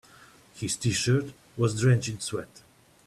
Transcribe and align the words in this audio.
His 0.55 0.77
t-shirt 0.77 1.31
was 1.57 1.79
drenched 1.79 2.09
in 2.09 2.19
sweat. 2.21 2.63